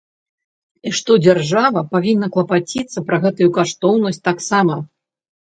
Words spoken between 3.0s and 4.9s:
пра гэтую каштоўнасць таксама.